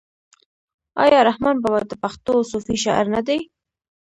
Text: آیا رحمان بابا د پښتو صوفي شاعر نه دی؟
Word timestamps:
آیا 1.03 1.19
رحمان 1.29 1.55
بابا 1.63 1.79
د 1.87 1.93
پښتو 2.03 2.33
صوفي 2.51 2.75
شاعر 2.83 3.05
نه 3.15 3.21
دی؟ 3.27 3.39